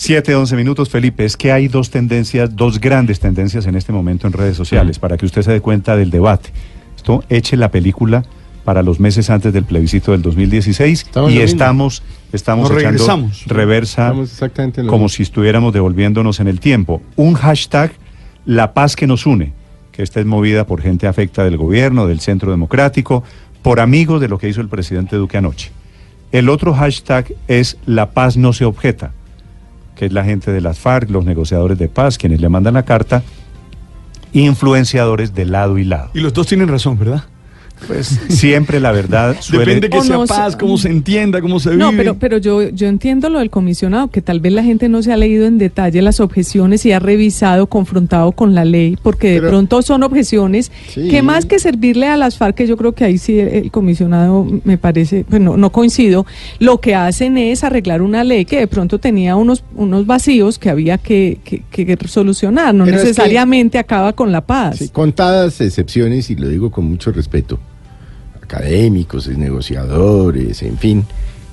[0.00, 1.26] 7, 11 minutos, Felipe.
[1.26, 5.18] Es que hay dos tendencias, dos grandes tendencias en este momento en redes sociales, para
[5.18, 6.52] que usted se dé cuenta del debate.
[6.96, 8.24] Esto eche la película
[8.64, 14.14] para los meses antes del plebiscito del 2016 Estamos y estamos, estamos Nos echando reversa
[14.22, 17.02] Estamos como si estuviéramos devolviéndonos en el tiempo.
[17.16, 17.92] Un hashtag,
[18.46, 19.52] la paz que nos une,
[19.92, 23.22] que esta es movida por gente afecta del gobierno, del centro democrático,
[23.60, 25.72] por amigos de lo que hizo el presidente Duque anoche.
[26.32, 29.12] El otro hashtag es la paz no se objeta,
[29.94, 32.84] que es la gente de las FARC, los negociadores de paz, quienes le mandan la
[32.84, 33.22] carta,
[34.32, 36.10] influenciadores de lado y lado.
[36.14, 37.24] Y los dos tienen razón, ¿verdad?
[37.86, 39.64] Pues siempre la verdad suele...
[39.64, 41.82] Depende que O sea no paz, cómo se entienda, cómo se vive.
[41.82, 45.02] No, pero, pero yo, yo entiendo lo del comisionado, que tal vez la gente no
[45.02, 49.30] se ha leído en detalle las objeciones y ha revisado, confrontado con la ley, porque
[49.32, 51.08] de Pero- pronto son objeciones Sí.
[51.08, 53.70] que más que servirle a las FARC, que yo creo que ahí sí el, el
[53.70, 56.26] comisionado me parece, pues no, no coincido,
[56.58, 60.70] lo que hacen es arreglar una ley que de pronto tenía unos, unos vacíos que
[60.70, 64.78] había que, que- que solucionar, no Pero es que- necesariamente acaba con la paz.
[64.78, 67.58] Sí, contadas excepciones, y lo digo con mucho respeto,
[68.54, 71.04] académicos, negociadores, en fin,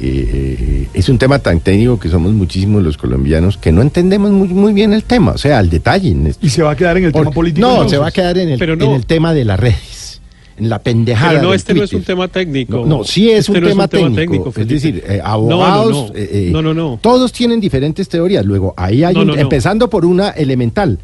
[0.00, 4.30] eh, eh, es un tema tan técnico que somos muchísimos los colombianos que no entendemos
[4.30, 6.10] muy, muy bien el tema, o sea, al detalle.
[6.10, 6.46] en esto.
[6.46, 7.66] Y se va a quedar en el tema político.
[7.66, 7.92] No, entonces.
[7.92, 8.86] se va a quedar en el, Pero no.
[8.86, 10.20] en el tema de las redes,
[10.56, 11.30] en la pendejada.
[11.32, 12.76] Pero no, del este no es un tema técnico.
[12.78, 14.52] No, no, sí es, Este un, no tema técnico.
[14.52, 14.62] Felipe.
[14.62, 16.52] es decir, eh, No, no, abogados, no.
[16.52, 16.98] No, no, no.
[17.02, 18.44] todos tienen diferentes teorías.
[18.46, 19.40] Luego, ahí hay No, un- no, no.
[19.40, 20.98] empezando por una elemental.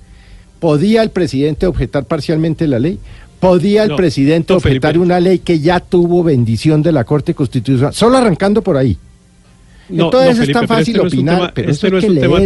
[0.61, 2.99] ¿Podía el presidente objetar parcialmente la ley?
[3.49, 5.05] ¿Podía el No, presidente no, objetar Felipe.
[5.05, 7.93] una ley que ya tuvo bendición de la Corte Constitucional?
[7.95, 8.97] Solo arrancando por ahí.
[9.87, 11.87] No, Entonces no, es tan Felipe, pero fácil este es un opinar, tema- pero este
[11.87, 12.37] eso no es un tema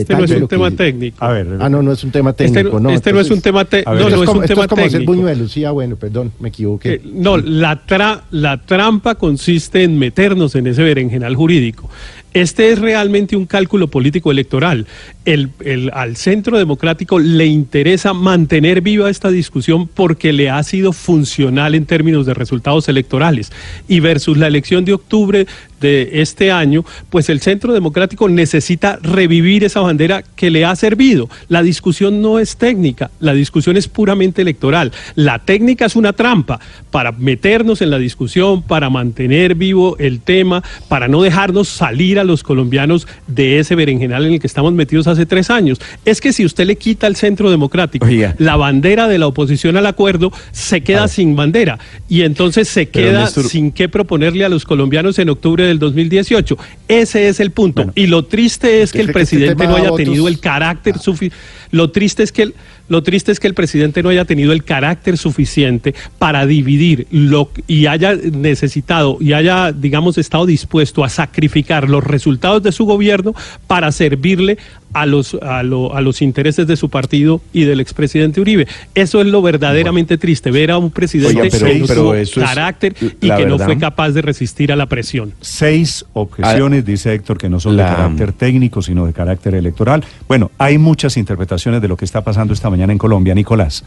[0.00, 1.16] este no es un tema técnico.
[1.24, 2.90] A ver, Ah, no, no es un tema Este, técnico, no.
[2.90, 3.64] este no es un tema
[3.94, 5.12] ver, no, no es como, un tema es como hacer técnico.
[5.14, 5.50] buñuelos.
[5.50, 6.92] Sí, ah, bueno, perdón, me equivoqué.
[6.94, 11.88] Eh, no, la, tra- la trampa consiste en meternos en ese berenjenal jurídico.
[12.34, 14.88] Este es realmente un cálculo político electoral.
[15.24, 15.50] El,
[15.94, 21.86] al Centro Democrático le interesa mantener viva esta discusión porque le ha sido funcional en
[21.86, 23.52] términos de resultados electorales.
[23.86, 25.46] Y versus la elección de octubre
[25.80, 31.28] de este año, pues el Centro Democrático necesita revivir esa bandera que le ha servido.
[31.48, 34.92] La discusión no es técnica, la discusión es puramente electoral.
[35.14, 36.58] La técnica es una trampa
[36.90, 42.23] para meternos en la discusión, para mantener vivo el tema, para no dejarnos salir a
[42.24, 45.80] los colombianos de ese berenjenal en el que estamos metidos hace tres años.
[46.04, 48.34] Es que si usted le quita al Centro Democrático Oiga.
[48.38, 53.08] la bandera de la oposición al acuerdo, se queda sin bandera y entonces se Pero,
[53.10, 56.56] queda Néstor- sin qué proponerle a los colombianos en octubre del 2018.
[56.88, 57.90] Ese es el punto.
[57.94, 60.04] y lo triste es que el ¿Usted cree que este presidente no haya votos?
[60.04, 61.36] tenido el carácter suficiente.
[61.70, 62.54] Lo triste es que el,
[62.88, 67.50] lo triste es que el presidente no haya tenido el carácter suficiente para dividir lo
[67.66, 73.34] y haya necesitado y haya, digamos, estado dispuesto a sacrificar los resultados de su gobierno
[73.66, 74.58] para servirle
[74.94, 78.66] a los a, lo- a los intereses de su partido y del expresidente Uribe.
[78.94, 81.56] Eso es lo verdaderamente triste, ver a un presidente Oiga,
[81.86, 85.34] pero- eso es carácter y que no fue capaz de resistir a la presión.
[85.40, 90.04] Seis objeciones, dice Héctor, que no son La- de carácter técnico, sino de carácter electoral.
[90.28, 93.84] Bueno, hay muchas interpretaciones de lo que está pasando esta mañana en Colombia, Nicolás.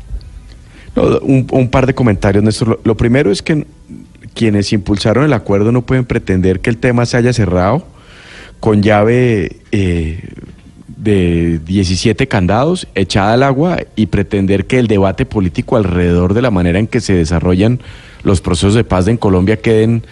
[0.95, 2.67] No, un, un par de comentarios, Néstor.
[2.67, 3.65] Lo, lo primero es que
[4.33, 7.85] quienes impulsaron el acuerdo no pueden pretender que el tema se haya cerrado
[8.59, 10.23] con llave eh,
[11.07, 16.51] de 17 candados echada al agua y pretender que el debate político alrededor de la
[16.51, 17.79] manera en que se desarrollan
[18.23, 20.03] los procesos de paz en Colombia queden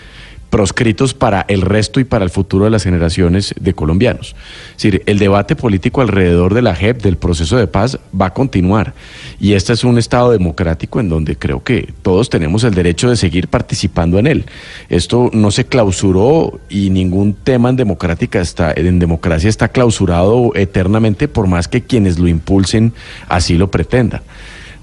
[0.56, 4.38] proscritos para el resto y para el futuro de las generaciones de colombianos.
[4.70, 8.34] Es decir, el debate político alrededor de la JEP, del proceso de paz, va a
[8.34, 8.94] continuar.
[9.38, 13.18] Y este es un Estado democrático en donde creo que todos tenemos el derecho de
[13.18, 14.46] seguir participando en él.
[14.88, 21.28] Esto no se clausuró y ningún tema en, democrática está, en democracia está clausurado eternamente
[21.28, 22.94] por más que quienes lo impulsen
[23.28, 24.22] así lo pretendan.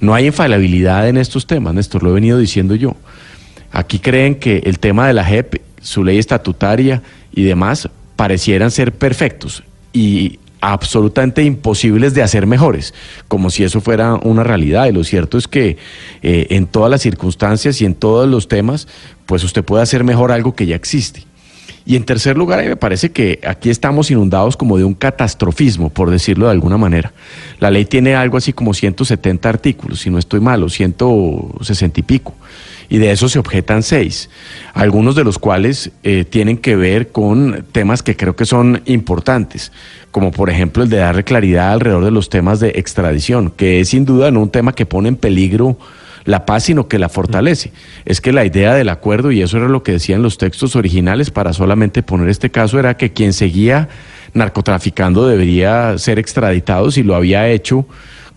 [0.02, 2.94] No hay infalibilidad en estos temas, Néstor, lo he venido diciendo yo.
[3.72, 7.02] Aquí creen que el tema de la JEP, su ley estatutaria
[7.34, 9.62] y demás parecieran ser perfectos
[9.92, 12.94] y absolutamente imposibles de hacer mejores,
[13.26, 14.86] como si eso fuera una realidad.
[14.86, 15.76] Y lo cierto es que
[16.22, 18.86] eh, en todas las circunstancias y en todos los temas,
[19.26, 21.24] pues usted puede hacer mejor algo que ya existe.
[21.84, 26.10] Y en tercer lugar, me parece que aquí estamos inundados como de un catastrofismo, por
[26.10, 27.12] decirlo de alguna manera.
[27.58, 32.34] La ley tiene algo así como 170 artículos, si no estoy malo, 160 y pico.
[32.92, 34.28] Y de eso se objetan seis,
[34.74, 39.72] algunos de los cuales eh, tienen que ver con temas que creo que son importantes,
[40.10, 43.88] como por ejemplo el de darle claridad alrededor de los temas de extradición, que es
[43.88, 45.78] sin duda no un tema que pone en peligro
[46.26, 47.72] la paz, sino que la fortalece.
[48.04, 51.30] Es que la idea del acuerdo, y eso era lo que decían los textos originales
[51.30, 53.88] para solamente poner este caso, era que quien seguía
[54.34, 57.86] narcotraficando debería ser extraditado si lo había hecho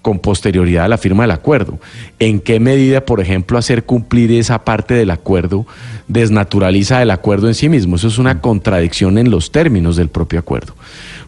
[0.06, 1.80] con posterioridad a la firma del acuerdo.
[2.20, 5.66] ¿En qué medida, por ejemplo, hacer cumplir esa parte del acuerdo
[6.08, 7.96] desnaturaliza el acuerdo en sí mismo?
[7.96, 10.76] Eso es una contradicción en los términos del propio acuerdo.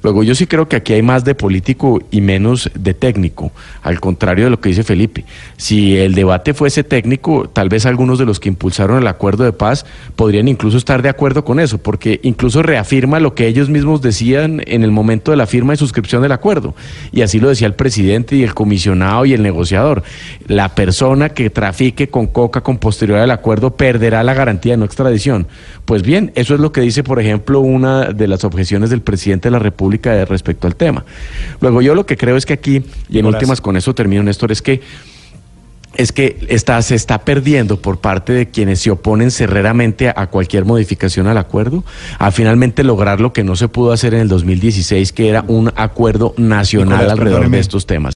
[0.03, 3.51] Luego, yo sí creo que aquí hay más de político y menos de técnico,
[3.81, 5.25] al contrario de lo que dice Felipe.
[5.57, 9.53] Si el debate fuese técnico, tal vez algunos de los que impulsaron el acuerdo de
[9.53, 14.03] paz podrían incluso estar de acuerdo con eso, porque incluso reafirma lo que ellos mismos
[14.03, 16.75] decían en el momento de la firma y suscripción del acuerdo.
[17.11, 20.03] Y así lo decía el presidente y el comisionado y el negociador.
[20.47, 24.85] La persona que trafique con coca con posterioridad al acuerdo perderá la garantía de no
[24.85, 25.47] extradición.
[25.85, 29.47] Pues bien, eso es lo que dice, por ejemplo, una de las objeciones del presidente
[29.47, 31.05] de la República respecto al tema.
[31.61, 34.51] Luego, yo lo que creo es que aquí, y en últimas con eso termino, Néstor,
[34.51, 34.81] es que
[35.97, 40.63] es que está, se está perdiendo por parte de quienes se oponen cerreramente a, cualquier
[40.63, 41.83] modificación al acuerdo,
[42.19, 45.71] a finalmente lograr lo que no se pudo hacer en el 2016, que era un
[45.75, 48.15] acuerdo nacional alrededor de estos temas.